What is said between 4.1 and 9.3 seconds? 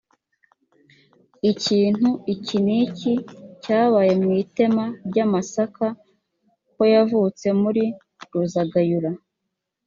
mu itema ry amasaka koyavutse muri ruzagayura